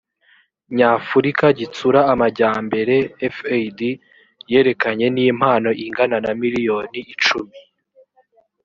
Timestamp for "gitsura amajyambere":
1.59-2.95